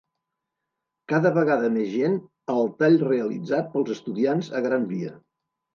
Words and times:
Cada 1.13 1.31
vegada 1.35 1.69
més 1.77 1.91
gent 1.97 2.17
al 2.55 2.73
tall 2.81 2.99
realitzat 3.11 3.73
pels 3.77 3.97
estudiants 3.99 4.55
a 4.61 4.69
Gran 4.71 4.95
Via! 4.95 5.17